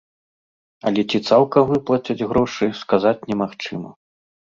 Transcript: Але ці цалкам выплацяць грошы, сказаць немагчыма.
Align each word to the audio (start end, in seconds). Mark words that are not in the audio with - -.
Але 0.89 1.01
ці 1.09 1.19
цалкам 1.29 1.63
выплацяць 1.73 2.25
грошы, 2.31 2.71
сказаць 2.81 3.25
немагчыма. 3.33 3.93